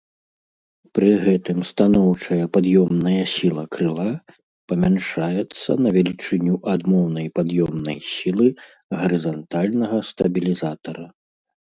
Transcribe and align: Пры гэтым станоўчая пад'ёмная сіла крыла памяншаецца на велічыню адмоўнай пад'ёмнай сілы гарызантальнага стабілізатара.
Пры 0.97 1.09
гэтым 1.25 1.59
станоўчая 1.71 2.45
пад'ёмная 2.55 3.23
сіла 3.33 3.65
крыла 3.75 4.05
памяншаецца 4.73 5.71
на 5.87 5.93
велічыню 5.99 6.53
адмоўнай 6.73 7.27
пад'ёмнай 7.37 7.97
сілы 8.13 8.47
гарызантальнага 9.03 9.97
стабілізатара. 10.11 11.05